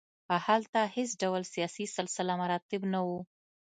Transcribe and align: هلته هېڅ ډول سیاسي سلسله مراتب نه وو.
هلته 0.45 0.79
هېڅ 0.95 1.09
ډول 1.21 1.41
سیاسي 1.53 1.85
سلسله 1.97 2.33
مراتب 2.41 2.81
نه 2.93 2.99
وو. 3.07 3.19